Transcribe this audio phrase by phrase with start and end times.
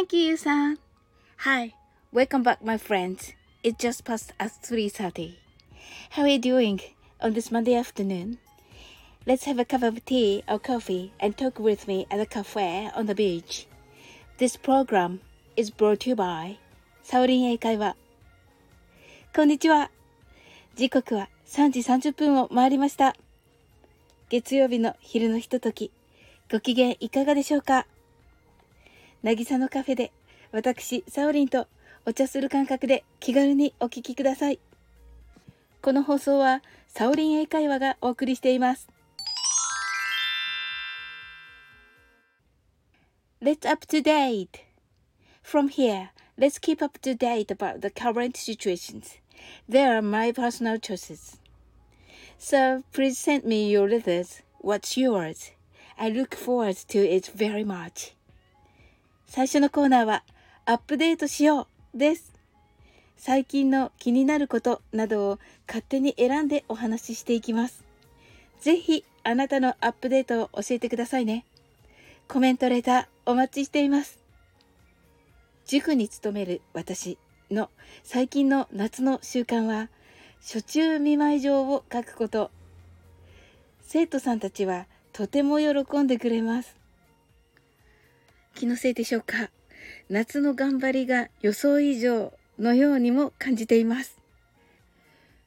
[0.00, 0.78] Thank you, Yusan.
[1.44, 1.74] Hi,
[2.10, 3.34] welcome back, my friends.
[3.62, 5.36] It's just past at 3.30.
[6.16, 6.80] How are you doing
[7.20, 8.38] on this Monday afternoon?
[9.26, 12.88] Let's have a cup of tea or coffee and talk with me at a cafe
[12.96, 13.66] on the beach.
[14.38, 15.20] This program
[15.54, 16.56] is brought to you by
[17.02, 17.94] サオリン英会話。
[19.36, 19.90] こんにちは。
[20.76, 23.14] 時刻は3時30分を回りました。
[24.30, 25.92] 月曜日の昼のひととき、
[26.50, 27.86] ご機嫌いかがでしょうか
[29.22, 30.12] 渚のカフェで
[30.50, 31.68] 私、サオリンと
[32.06, 34.58] お茶する感覚で気軽にお聞きください。
[35.82, 38.88] この放送はサオリン英会話がお送りしています。
[43.42, 44.48] Let's up to date!
[45.42, 49.18] From here, let's keep up to date about the current situations.
[49.68, 51.38] There are my personal choices.
[52.38, 54.42] So please send me your letters.
[54.60, 55.52] What's yours?
[55.98, 58.14] I look forward to it very much.
[59.30, 60.24] 最初のコーナーは
[60.66, 62.32] アップデートしようです。
[63.16, 67.84] 最近の気になることなどを勝手に選んでお話ししていきます。
[68.60, 71.44] ぜひあなたのアップデートを教えてくださいね。
[72.26, 74.18] コメントレターお待ちしています。
[75.64, 77.16] 塾に勤める私
[77.52, 77.70] の
[78.02, 79.90] 最近の夏の習慣は、
[80.40, 82.50] 初中見舞い状を書くこと。
[83.82, 86.79] 生徒さんたちはとても喜んでくれます。
[88.54, 89.50] 気のせいでしょうか？
[90.08, 94.18] 夏の頑張りが予想以上のようにも感じています。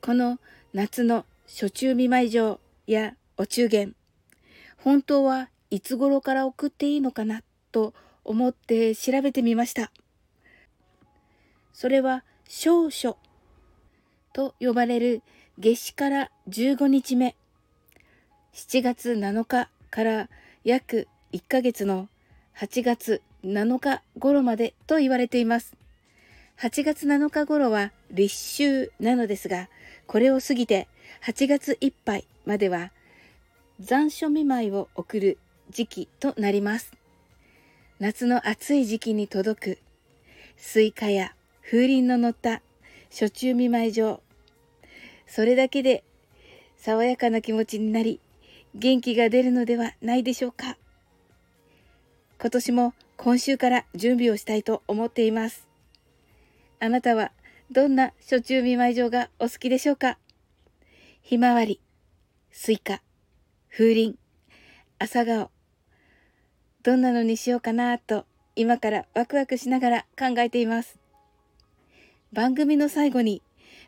[0.00, 0.38] この
[0.72, 3.94] 夏の初中見舞い状やお中元、
[4.78, 7.42] 本当はいつ頃から送っていいのかな
[7.72, 9.90] と思って調べてみました。
[11.72, 13.18] それは少書
[14.32, 15.22] と呼ばれる
[15.58, 17.36] 夏至から15日目、
[18.52, 20.28] 7月7日から
[20.64, 22.08] 約1ヶ月の
[22.56, 25.76] 8月7日頃までと言われています。
[26.60, 28.32] 8月7日頃は立
[28.62, 29.68] 秋なのですが、
[30.06, 30.86] これを過ぎて
[31.26, 32.92] 8月いっぱいまでは
[33.80, 35.38] 残暑見舞いを送る
[35.70, 36.92] 時期となります。
[37.98, 39.78] 夏の暑い時期に届く
[40.56, 42.62] スイカや風鈴の乗った
[43.10, 44.20] 暑中見舞い状。
[45.26, 46.04] それだけで
[46.76, 48.20] 爽やかな気持ちになり
[48.76, 50.76] 元気が出るのではないでしょうか。
[52.44, 55.66] 今年も今週から準備をしたいと思っています。
[56.78, 57.32] あなたは
[57.70, 60.18] どんな暑中見舞い状がお好きでしょうか？
[61.22, 61.80] ひまわり、
[62.50, 63.00] スイカ、
[63.70, 64.16] 風鈴、
[64.98, 65.50] 朝顔。
[66.82, 70.98] どんなのにしようかなと今からワクワクしながら考えています。
[72.34, 73.40] 番組の最後に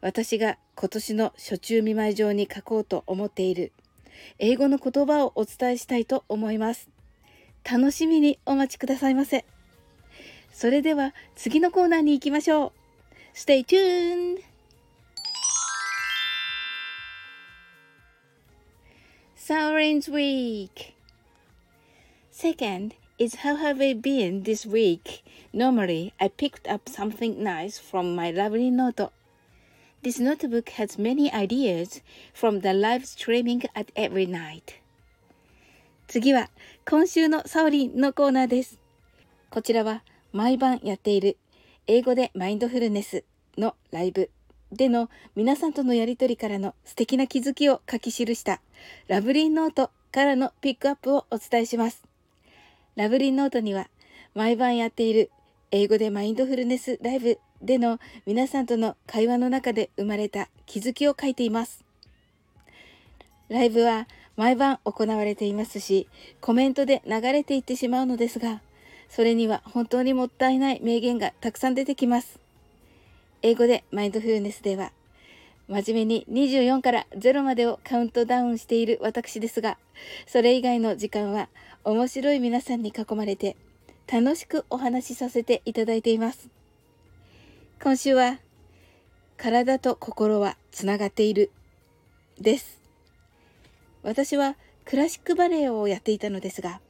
[0.00, 3.72] 私が今年の暑中見舞い状に書こうと思っている
[4.38, 6.93] 英語の言葉をお伝えしたいと思います。
[7.70, 9.44] 楽しみにお待ちくださいませ。
[10.52, 12.72] それでは次のコーナーに行きましょう。
[13.34, 14.42] Stay tuned!
[19.36, 20.94] Saurin's Week
[22.30, 25.22] Second is how have I been this week?
[25.52, 29.10] Normally, I picked up something nice from my lovely note.
[30.02, 34.78] This notebook has many ideas from the live streaming at every night.
[36.06, 36.50] 次は
[36.88, 38.78] 今週のサオリンのコーナーです。
[39.50, 41.38] こちらは毎晩やっている
[41.86, 43.24] 英語でマインドフルネス
[43.56, 44.30] のライブ
[44.70, 48.60] での皆さんとのやりとりからの素敵な気づきを書き記した
[49.08, 52.02] ラブリーノートからのピックアップをお伝えします。
[52.96, 53.88] ラブリーノートには
[54.34, 55.30] 毎晩やっている
[55.70, 61.82] 英語でマインドフルネスライブでの皆さんとの会話の中で生まれた気づきを書いています。
[63.48, 66.08] ライブは毎晩行われていますし、
[66.40, 68.60] コメントで流れていってしまうのですが、
[69.08, 72.40] それには本当にもったいない名言がたくさん出てきます。
[73.42, 74.92] 英語でマインドフルネスでは、
[75.68, 79.78] 真面目に24から0までをカウントダウンしている私ですが、
[80.26, 81.48] それ以外の時間は
[81.84, 83.56] 面白い皆さんに囲まれて
[84.10, 86.48] 楽しくお話しさせていただいています。
[87.82, 88.38] 今週は、
[89.36, 91.50] 体と心はつながっている
[92.40, 92.83] です。
[94.04, 96.80] 私はクラシックバレエをやっていたのですが、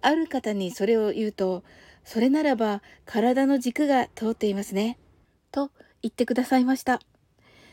[0.00, 1.62] ある方にそれを言うと、
[2.04, 4.98] それならば体の軸が通っていますね。
[5.52, 5.70] と
[6.02, 7.00] 言ってくださいました。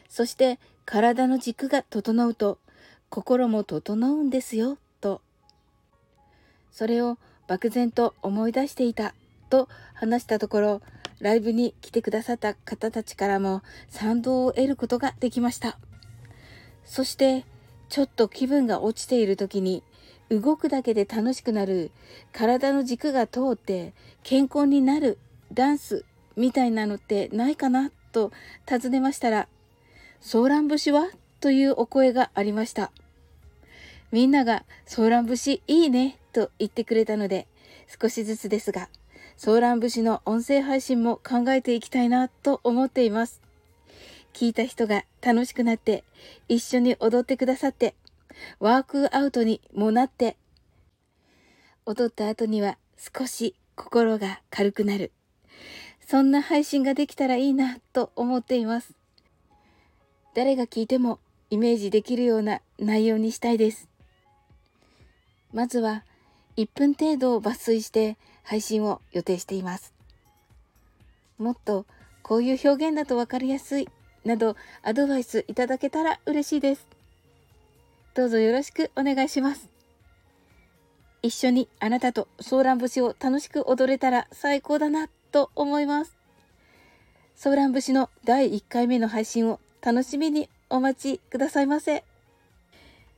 [0.09, 2.59] そして体の軸が整うと
[3.09, 5.21] 心も整うんですよ、と。
[6.71, 9.13] それを漠然と思い出していた
[9.50, 10.81] と話したところ、
[11.19, 15.77] ライブに来てくださった方たちからも賛同を得ることができました。
[16.83, 17.45] そして
[17.93, 19.83] ちょっと気分が落ちている時に
[20.31, 21.91] 動くだけで楽しくなる、
[22.31, 23.93] 体の軸が通って
[24.23, 25.19] 健康になる
[25.53, 26.03] ダンス
[26.35, 28.31] みたいなのってないかなと
[28.65, 29.47] 尋ねましたら、
[30.21, 31.05] ソーラン節は？
[31.39, 32.91] というお声がありました。
[34.11, 37.45] みんながソーラン節いいねと言ってくれたので、
[38.01, 38.89] 少しずつですが、
[39.37, 43.42] ソーラン節の音声配信も考えていきたいなと思っています。
[44.33, 46.03] 聞いた人が楽しくなって、
[46.47, 47.95] 一緒に踊ってくださって、
[48.59, 50.35] ワークアウトにもなって、
[51.85, 55.12] 踊った後には少し心が軽くなる。
[56.07, 58.94] そんな配信ができたらいいなと思っています。
[60.33, 61.19] 誰が聞いても
[61.50, 63.88] イメージできるような内容にしたいです。
[65.53, 66.03] まずは
[66.57, 69.94] 1分程度を抜粋して配信を予定しています。
[71.38, 71.86] もっと
[72.21, 73.89] こういう表現だとわかりやすい
[74.25, 76.87] などアドバイスいただけたら嬉しいです。
[78.13, 79.69] どうぞよろしくお願いします。
[81.21, 86.15] 一緒にあなたとソーラン節を楽しく踊れたら最高だなと思います。
[87.35, 92.03] ソーラン節の第1回目の配信を楽しみにお待ちくださいませ。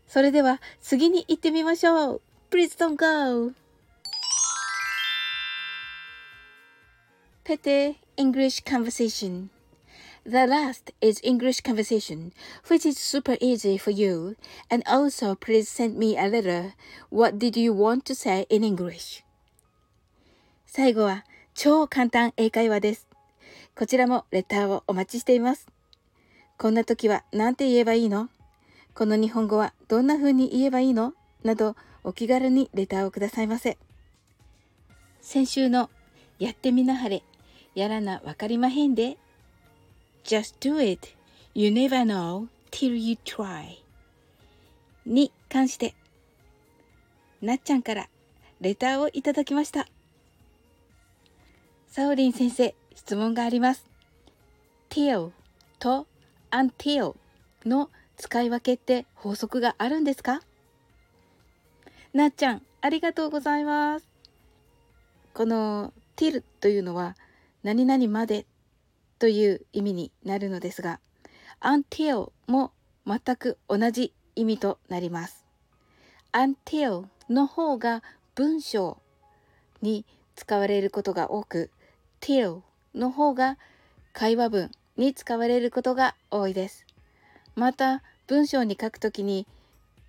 [0.08, 2.22] それでは次に行ってみましょう。
[2.51, 3.54] Please don't go!
[7.44, 9.55] Petty English Conversation
[10.27, 12.33] The last is English conversation,
[12.68, 14.36] which is super easy for you.
[14.72, 16.74] And also, please send me a letter.
[17.12, 19.24] What did you want to say in English?
[20.66, 23.07] 最後は超簡単英会話です。
[23.77, 25.68] こちらもレターをお待ちしています。
[26.57, 28.30] こんな時は何て言えばいいの
[28.95, 31.13] この日本語はどんな風に言えばいいの
[31.44, 33.77] などお気軽にレターをくださいませ。
[35.22, 35.92] 先週の
[36.39, 37.22] やってみなはれ、
[37.75, 39.19] やらなわかりまへんで
[40.25, 41.16] Just do it.
[41.54, 43.77] You never know till you try.
[45.06, 45.94] に関して、
[47.44, 48.10] なっちゃんから
[48.60, 49.88] レターをいただきました。
[51.88, 53.86] サオリン先生、質問があります。
[54.89, 55.30] till
[55.77, 56.07] と
[56.50, 57.16] until
[57.63, 60.42] の使い分けって法則があるんですか？
[62.13, 64.07] なっちゃん、ありがとうございます。
[65.36, 67.16] この till というのは
[67.62, 68.48] 何々まで
[69.25, 71.00] という意味になるのですが
[71.60, 72.72] until も
[73.07, 75.48] 全く同じ意味となります。
[76.31, 78.04] until の方が
[78.36, 79.00] 文章
[79.81, 80.06] に
[80.36, 81.72] 使われることが多く
[82.22, 82.62] till
[82.94, 83.57] の方が
[84.13, 86.86] 会話文に使われることが多いです。
[87.56, 89.48] また文章に書くときに、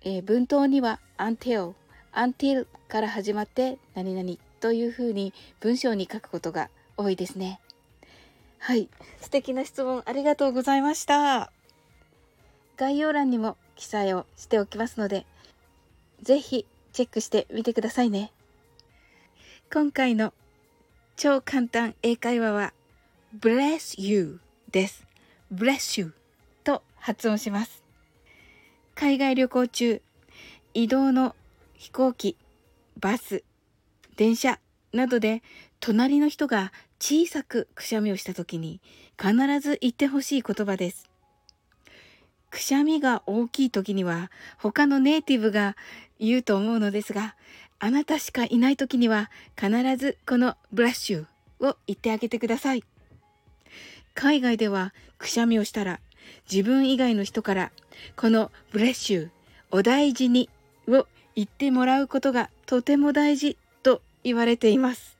[0.03, 1.73] えー、文頭には until
[2.13, 7.59] until から始まって何々というふうに文章に書くことが多いですね。
[8.67, 8.89] はい。
[9.21, 11.53] 素敵な質問ありがとうございました。
[12.75, 15.25] 概要欄にも記載をしておきますので、
[16.21, 18.33] ぜひチェックしてみてくださいね。
[19.71, 20.33] 今回の
[21.15, 22.73] 超簡単英会話は
[23.39, 25.07] bless you です。
[25.49, 26.13] bless you
[26.65, 27.85] と発音します。
[28.95, 30.01] 海外旅行中、
[30.73, 31.37] 移動の
[31.75, 32.35] 飛行機、
[32.99, 33.45] バス、
[34.17, 34.59] 電車
[34.91, 35.41] などで
[35.79, 38.81] 隣の人が小さくくしゃみをした時に
[39.19, 41.09] 必ず言ってほしい言葉です。
[42.49, 45.75] くしゃみが大きい時には他のネイティブが
[46.19, 47.35] 言うと思うのですが、
[47.79, 51.25] あなたしかいない時には必ずこのブラッシュ
[51.59, 52.83] を言ってあげてください。
[54.15, 55.99] 海外ではくしゃみをしたら
[56.51, 57.71] 自分以外の人から
[58.15, 59.29] このブレッシュ
[59.69, 60.49] お大事に
[60.87, 61.05] を
[61.35, 65.16] 言ってもらうことがとても大事と言われています。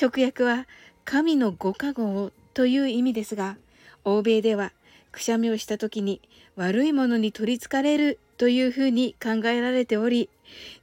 [0.00, 0.68] 直訳は
[1.04, 3.56] 神のご加護をという意味ですが、
[4.04, 4.72] 欧米では
[5.10, 6.20] くしゃみをした時に
[6.54, 10.30] 悪いものに取りつかれるというふうに考えられており、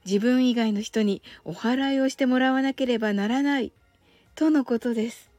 [0.04, 3.72] 自分以外の人にお祓いをしてもらわなければならない
[4.34, 5.30] とのことです。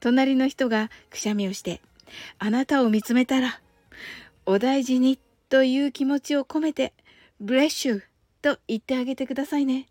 [0.00, 1.80] 隣の人がくしゃみをして、
[2.38, 3.58] あなたを見つめたら、
[4.44, 5.18] お大事に
[5.48, 6.92] という気持ちを込めて、
[7.40, 8.02] ブレッシュ
[8.42, 9.86] と言ってあげてくださいね。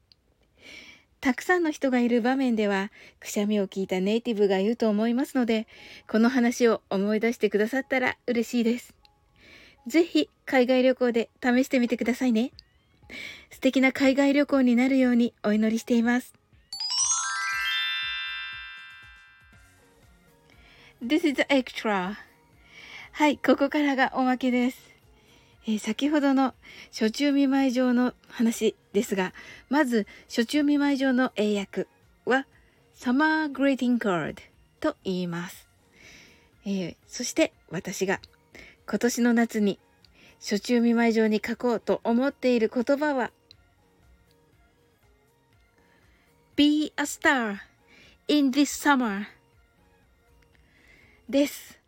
[1.26, 5.66] たくさんの人がいる場面では、くしゃみを聞いたネイティブが言うと思いますので、
[6.08, 8.94] この話を思い出してくださったら嬉しいです。
[9.88, 12.52] ぜひ、海外旅行で試してみてくださいね。
[13.50, 16.36] 素敵な海外旅行になるようにお祈りしています。
[21.04, 22.14] This is extra.
[23.14, 24.95] はい、ここからがおまけです。
[25.68, 26.54] えー、先ほどの
[26.92, 29.34] 初中見舞い状の話ですが、
[29.70, 31.88] まず初中見舞い状の英訳
[32.26, 32.46] は
[32.96, 34.36] Summer Greeting Card
[34.80, 35.68] と言います。
[36.66, 38.20] えー、そして私が
[38.88, 39.80] 今年の夏に
[40.40, 43.32] 初中見舞い上に書こうと思っている言葉は
[46.56, 47.58] Be a star
[48.28, 49.26] in this summer
[51.28, 51.80] です。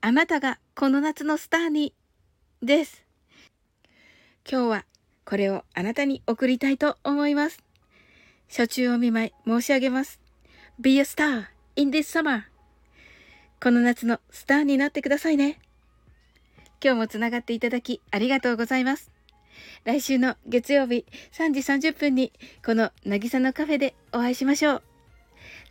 [0.00, 1.92] あなたがこの夏のスターに
[2.62, 3.04] です。
[4.48, 4.84] 今日は
[5.24, 7.58] これをあなたに送りたいと思います。
[8.48, 10.20] 初中お見舞い申し上げます。
[10.78, 12.42] Be a star in this summer
[13.60, 15.58] この夏のスターになってくださいね。
[16.82, 19.10] 今日もつながっていただきありがとうございます。
[19.84, 21.50] 来週の月曜日3
[21.80, 22.32] 時30分に
[22.64, 24.82] この渚のカフェでお会いしましょう。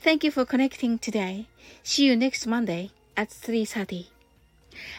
[0.04, 1.46] Thank you for connecting today.
[1.86, 4.11] See you next Monday at 3.30.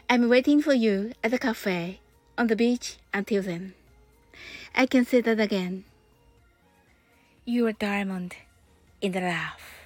[0.09, 2.01] I'm waiting for you at the cafe
[2.37, 3.75] on the beach until then.
[4.75, 5.85] I can say that again.
[7.45, 8.37] You're a diamond
[9.01, 9.82] in the rough.